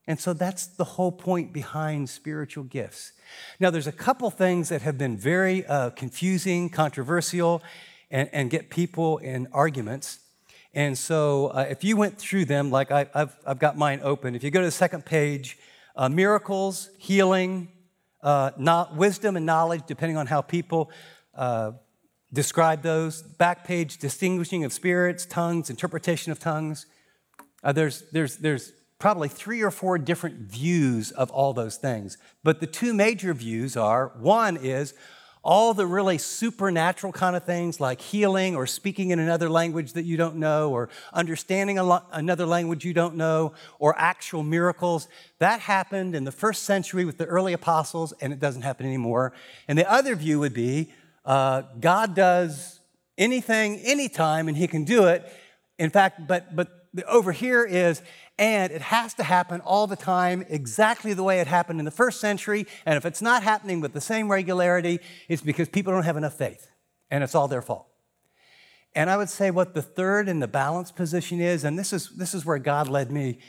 [0.07, 3.11] And so that's the whole point behind spiritual gifts.
[3.59, 7.61] Now, there's a couple things that have been very uh, confusing, controversial,
[8.09, 10.19] and, and, get people in arguments.
[10.73, 14.33] And so, uh, if you went through them, like I, have I've got mine open,
[14.33, 15.57] if you go to the second page,
[15.93, 17.67] uh, miracles, healing,
[18.23, 20.89] uh, not, wisdom, and knowledge, depending on how people
[21.35, 21.71] uh,
[22.31, 23.21] describe those.
[23.21, 26.85] Back page, distinguishing of spirits, tongues, interpretation of tongues.
[27.61, 32.17] Uh, there's, there's, there's probably three or four different views of all those things.
[32.43, 34.93] But the two major views are one is
[35.43, 40.03] all the really supernatural kind of things like healing or speaking in another language that
[40.03, 45.07] you don't know or understanding lo- another language you don't know or actual miracles.
[45.39, 49.31] That happened in the first century with the early apostles and it doesn't happen anymore.
[49.69, 50.91] And the other view would be
[51.23, 52.79] uh, God does
[53.17, 55.29] anything, anytime, and he can do it.
[55.77, 58.01] In fact, but, but over here is
[58.39, 61.91] and it has to happen all the time, exactly the way it happened in the
[61.91, 62.67] first century.
[62.85, 66.35] And if it's not happening with the same regularity, it's because people don't have enough
[66.35, 66.69] faith,
[67.09, 67.87] and it's all their fault.
[68.93, 72.09] And I would say what the third and the balanced position is, and this is,
[72.09, 73.39] this is where God led me.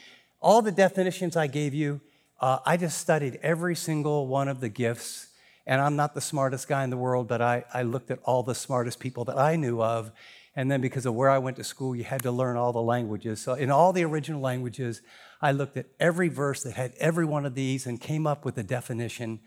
[0.41, 2.01] all the definitions I gave you,
[2.41, 5.29] uh, I just studied every single one of the gifts.
[5.67, 8.43] And I'm not the smartest guy in the world, but I, I looked at all
[8.43, 10.13] the smartest people that I knew of.
[10.59, 12.83] And then because of where I went to school, you had to learn all the
[12.83, 13.40] languages.
[13.40, 15.03] So, in all the original languages,
[15.40, 18.59] I looked at every verse that had every one of these and came up with
[18.59, 19.38] a definition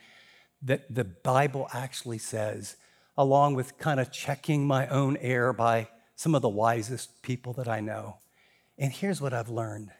[0.61, 2.77] that the Bible actually says,
[3.17, 7.67] along with kind of checking my own air by some of the wisest people that
[7.67, 8.19] I know.
[8.77, 9.91] And here's what I've learned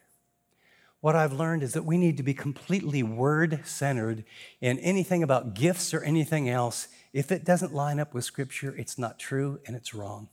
[1.01, 4.23] what I've learned is that we need to be completely word centered
[4.61, 6.87] in anything about gifts or anything else.
[7.11, 10.29] If it doesn't line up with Scripture, it's not true and it's wrong.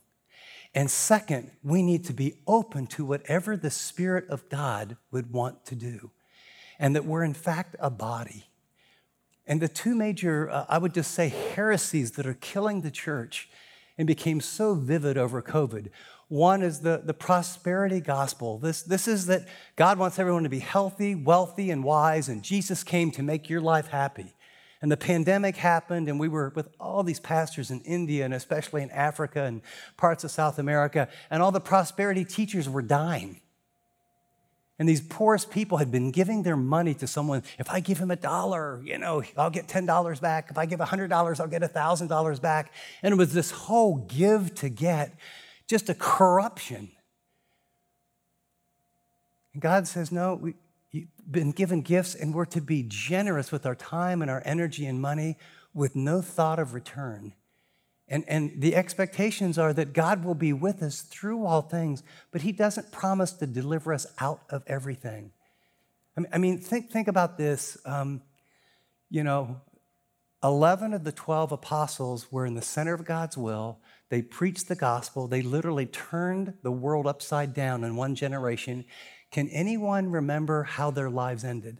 [0.73, 5.65] And second, we need to be open to whatever the Spirit of God would want
[5.65, 6.11] to do,
[6.77, 8.45] and that we're in fact a body.
[9.47, 13.49] And the two major, uh, I would just say, heresies that are killing the church
[13.97, 15.89] and became so vivid over COVID.
[16.27, 18.59] One is the, the prosperity gospel.
[18.59, 22.83] This, this is that God wants everyone to be healthy, wealthy, and wise, and Jesus
[22.83, 24.35] came to make your life happy.
[24.81, 28.81] And the pandemic happened, and we were with all these pastors in India and especially
[28.81, 29.61] in Africa and
[29.97, 33.41] parts of South America, and all the prosperity teachers were dying.
[34.79, 37.43] And these poorest people had been giving their money to someone.
[37.57, 40.47] If I give him a dollar, you know, I'll get $10 back.
[40.49, 42.71] If I give $100, I'll get $1,000 back.
[43.03, 45.13] And it was this whole give to get,
[45.67, 46.91] just a corruption.
[49.51, 50.53] And God says, no, we,
[51.31, 55.01] been given gifts and we're to be generous with our time and our energy and
[55.01, 55.37] money
[55.73, 57.33] with no thought of return.
[58.07, 62.41] And, and the expectations are that God will be with us through all things, but
[62.41, 65.31] He doesn't promise to deliver us out of everything.
[66.33, 67.77] I mean, think, think about this.
[67.85, 68.21] Um,
[69.09, 69.61] you know,
[70.43, 73.79] 11 of the 12 apostles were in the center of God's will.
[74.09, 75.27] They preached the gospel.
[75.27, 78.85] They literally turned the world upside down in one generation.
[79.31, 81.79] Can anyone remember how their lives ended?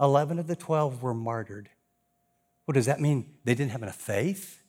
[0.00, 1.70] 11 of the 12 were martyred.
[2.66, 3.34] What does that mean?
[3.44, 4.62] They didn't have enough faith?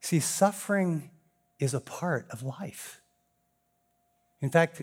[0.00, 1.10] See, suffering
[1.58, 3.00] is a part of life.
[4.40, 4.82] In fact,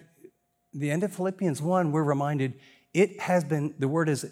[0.74, 2.60] the end of Philippians 1, we're reminded
[2.94, 4.26] it has been, the word is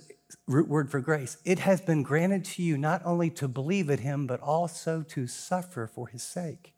[0.48, 4.00] root word for grace, it has been granted to you not only to believe in
[4.00, 6.73] him, but also to suffer for his sake.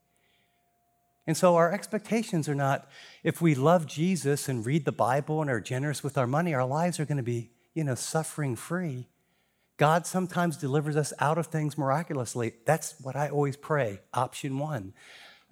[1.28, 2.88] And so our expectations are not
[3.24, 6.66] if we love Jesus and read the Bible and are generous with our money, our
[6.66, 9.08] lives are going to be, you know, suffering free.
[9.78, 12.54] God sometimes delivers us out of things miraculously.
[12.66, 14.94] That's what I always pray, option one.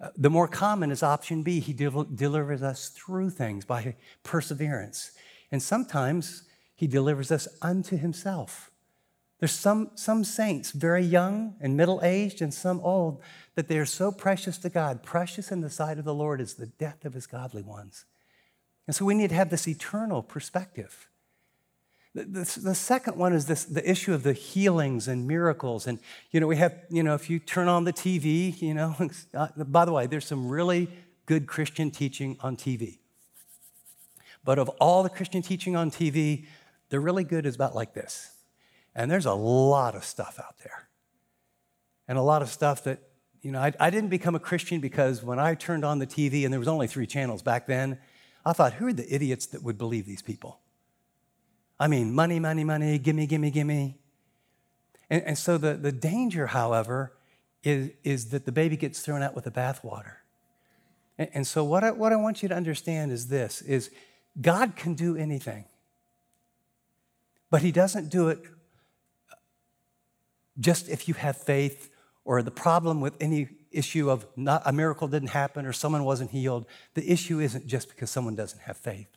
[0.00, 1.60] Uh, the more common is option B.
[1.60, 5.12] He del- delivers us through things by perseverance.
[5.52, 8.70] And sometimes he delivers us unto himself.
[9.40, 13.20] There's some, some saints, very young and middle aged, and some old,
[13.56, 15.02] that they are so precious to God.
[15.02, 18.04] Precious in the sight of the Lord is the death of his godly ones.
[18.86, 21.08] And so we need to have this eternal perspective.
[22.14, 25.88] The, the, the, second one is this, the issue of the healings and miracles.
[25.88, 25.98] And,
[26.30, 28.94] you know, we have, you know, if you turn on the TV, you know,
[29.34, 30.88] uh, by the way, there's some really
[31.26, 32.98] good Christian teaching on TV.
[34.44, 36.46] But of all the Christian teaching on TV,
[36.90, 38.33] the really good is about like this.
[38.94, 40.88] And there's a lot of stuff out there.
[42.06, 43.00] And a lot of stuff that,
[43.42, 46.44] you know, I, I didn't become a Christian because when I turned on the TV
[46.44, 47.98] and there was only three channels back then,
[48.44, 50.60] I thought, who are the idiots that would believe these people?
[51.80, 53.98] I mean, money, money, money, gimme, gimme, gimme.
[55.10, 57.14] And, and so the, the danger, however,
[57.62, 60.16] is, is that the baby gets thrown out with the bathwater.
[61.18, 63.90] And, and so what I, what I want you to understand is this, is
[64.40, 65.64] God can do anything.
[67.50, 68.42] But he doesn't do it
[70.58, 71.90] just if you have faith
[72.24, 76.30] or the problem with any issue of not, a miracle didn't happen or someone wasn't
[76.30, 76.66] healed.
[76.94, 79.08] The issue isn't just because someone doesn't have faith.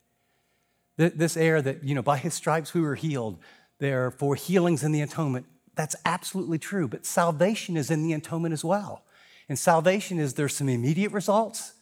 [0.98, 3.38] This air that, you know, by his stripes we were healed,
[3.78, 5.46] therefore healings in the atonement,
[5.76, 6.88] that's absolutely true.
[6.88, 9.04] But salvation is in the atonement as well.
[9.48, 11.74] And salvation is there's some immediate results,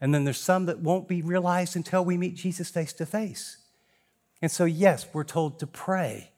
[0.00, 3.58] and then there's some that won't be realized until we meet Jesus face to face.
[4.42, 6.32] And so, yes, we're told to pray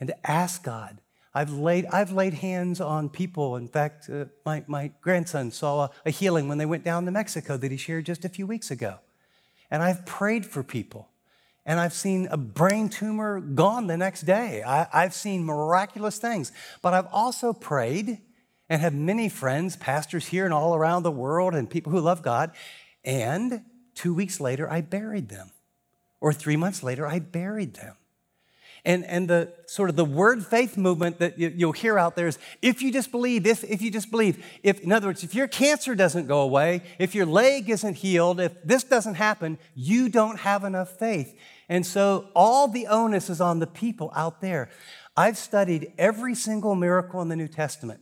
[0.00, 1.00] and to ask God.
[1.34, 3.56] I've laid, I've laid hands on people.
[3.56, 7.10] In fact, uh, my, my grandson saw a, a healing when they went down to
[7.10, 8.98] Mexico that he shared just a few weeks ago.
[9.70, 11.08] And I've prayed for people
[11.66, 14.62] and I've seen a brain tumor gone the next day.
[14.62, 16.52] I, have seen miraculous things.
[16.82, 18.18] But I've also prayed
[18.68, 22.22] and have many friends, pastors here and all around the world, and people who love
[22.22, 22.50] God.
[23.02, 23.62] And
[23.94, 25.52] two weeks later, I buried them.
[26.20, 27.96] Or three months later, I buried them.
[28.86, 32.26] And, and the sort of the word faith movement that you, will hear out there
[32.26, 34.44] is if you just believe, if, if you just believe.
[34.62, 38.40] If, in other words, if your cancer doesn't go away, if your leg isn't healed,
[38.40, 41.34] if this doesn't happen, you don't have enough faith.
[41.68, 44.68] And so all the onus is on the people out there.
[45.16, 48.00] I've studied every single miracle in the New Testament.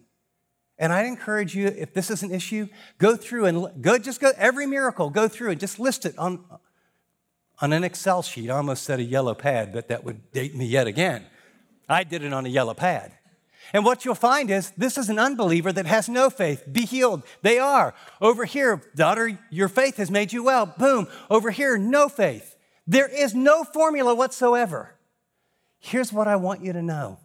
[0.78, 2.66] And I'd encourage you, if this is an issue,
[2.98, 6.44] go through and go, just go every miracle, go through and just list it on,
[7.62, 8.50] on an Excel sheet.
[8.50, 11.24] I almost said a yellow pad, but that would date me yet again.
[11.88, 13.12] I did it on a yellow pad.
[13.72, 16.64] And what you'll find is this is an unbeliever that has no faith.
[16.70, 17.22] Be healed.
[17.42, 17.94] They are.
[18.20, 20.66] Over here, daughter, your faith has made you well.
[20.66, 21.06] Boom.
[21.30, 22.56] Over here, no faith.
[22.86, 24.96] There is no formula whatsoever.
[25.78, 27.18] Here's what I want you to know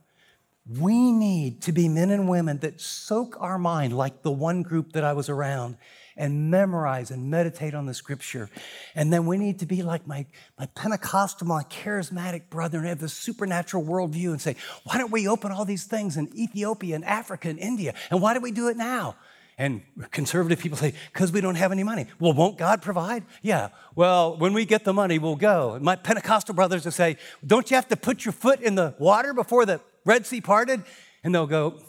[0.69, 4.91] we need to be men and women that soak our mind like the one group
[4.91, 5.77] that I was around
[6.17, 8.49] and memorize and meditate on the scripture.
[8.95, 10.25] And then we need to be like my,
[10.59, 15.27] my Pentecostal, my charismatic brother and have the supernatural worldview and say, why don't we
[15.27, 17.93] open all these things in Ethiopia and Africa and India?
[18.09, 19.15] And why do we do it now?
[19.59, 22.05] And conservative people say, because we don't have any money.
[22.19, 23.23] Well, won't God provide?
[23.41, 23.69] Yeah.
[23.95, 25.73] Well, when we get the money, we'll go.
[25.73, 28.93] And my Pentecostal brothers will say, don't you have to put your foot in the
[28.99, 30.83] water before the Red Sea parted?
[31.23, 31.79] And they'll go,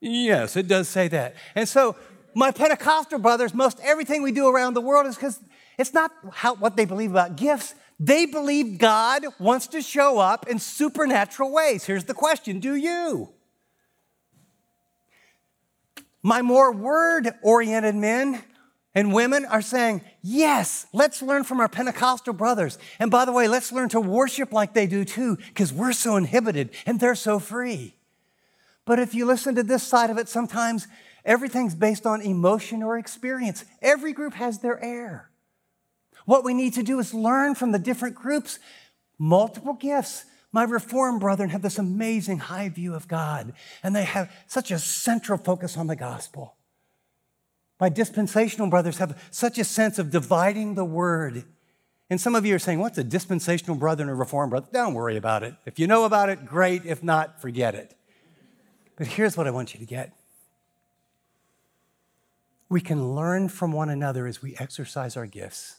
[0.00, 1.34] yes, it does say that.
[1.56, 1.96] And so
[2.38, 5.40] my Pentecostal brothers, most everything we do around the world is because
[5.76, 7.74] it's not how, what they believe about gifts.
[7.98, 11.84] They believe God wants to show up in supernatural ways.
[11.84, 13.30] Here's the question Do you?
[16.22, 18.42] My more word oriented men
[18.94, 22.78] and women are saying, yes, let's learn from our Pentecostal brothers.
[22.98, 26.16] And by the way, let's learn to worship like they do too, because we're so
[26.16, 27.94] inhibited and they're so free.
[28.84, 30.88] But if you listen to this side of it, sometimes
[31.24, 33.64] everything's based on emotion or experience.
[33.82, 35.30] Every group has their air.
[36.24, 38.58] What we need to do is learn from the different groups,
[39.18, 43.52] multiple gifts, my Reformed brethren have this amazing high view of God,
[43.82, 46.54] and they have such a central focus on the gospel.
[47.78, 51.44] My dispensational brothers have such a sense of dividing the word.
[52.10, 54.66] And some of you are saying, What's a dispensational brother and a Reformed brother?
[54.72, 55.54] Don't worry about it.
[55.66, 56.86] If you know about it, great.
[56.86, 57.94] If not, forget it.
[58.96, 60.12] But here's what I want you to get
[62.68, 65.76] we can learn from one another as we exercise our gifts.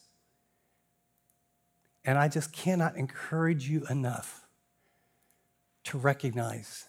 [2.03, 4.45] And I just cannot encourage you enough
[5.85, 6.85] to recognize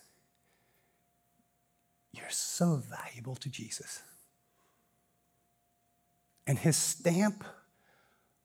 [2.12, 4.03] you're so valuable to Jesus.
[6.46, 7.44] And his stamp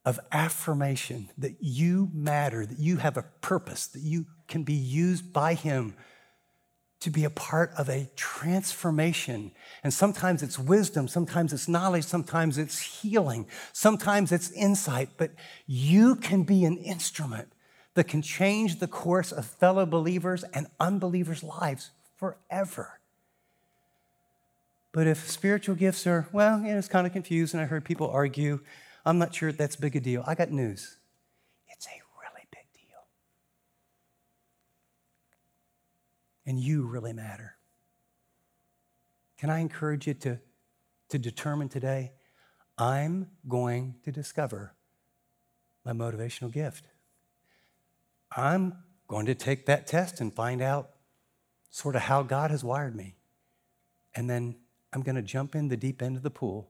[0.04, 5.34] of affirmation that you matter, that you have a purpose, that you can be used
[5.34, 5.96] by him
[7.02, 9.52] to be a part of a transformation.
[9.84, 15.32] And sometimes it's wisdom, sometimes it's knowledge, sometimes it's healing, sometimes it's insight, but
[15.68, 17.52] you can be an instrument
[17.94, 23.00] that can change the course of fellow believers and unbelievers' lives forever.
[24.92, 27.84] But if spiritual gifts are, well, you know, it's kind of confused, and I heard
[27.84, 28.62] people argue,
[29.06, 30.24] I'm not sure that's big a deal.
[30.26, 30.98] I got news.
[31.68, 33.04] It's a really big deal.
[36.46, 37.56] And you really matter.
[39.38, 40.40] Can I encourage you to,
[41.10, 42.14] to determine today?
[42.78, 44.74] I'm going to discover
[45.84, 46.86] my motivational gift.
[48.36, 48.78] I'm
[49.08, 50.92] going to take that test and find out
[51.70, 53.16] sort of how God has wired me.
[54.14, 54.56] And then
[54.94, 56.70] I'm going to jump in the deep end of the pool,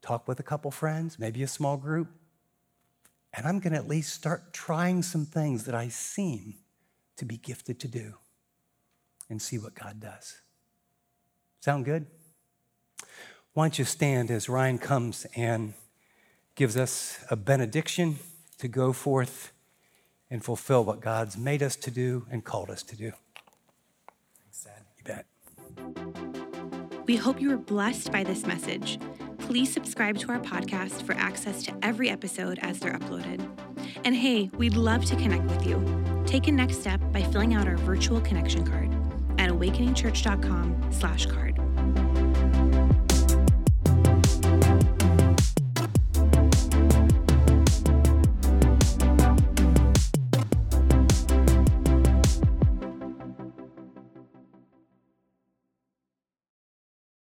[0.00, 2.08] talk with a couple friends, maybe a small group,
[3.34, 6.54] and I'm going to at least start trying some things that I seem
[7.16, 8.14] to be gifted to do
[9.28, 10.40] and see what God does.
[11.60, 12.06] Sound good?
[13.52, 15.74] Why don't you stand as Ryan comes and
[16.54, 18.18] gives us a benediction
[18.58, 19.52] to go forth
[20.30, 23.12] and fulfill what God's made us to do and called us to do.
[24.42, 24.82] Thanks, Dad.
[24.96, 25.26] You bet.
[27.06, 28.98] We hope you were blessed by this message.
[29.38, 33.48] Please subscribe to our podcast for access to every episode as they're uploaded.
[34.04, 35.80] And hey, we'd love to connect with you.
[36.26, 38.95] Take a next step by filling out our virtual connection card
[39.56, 41.55] at awakeningchurch.com/card.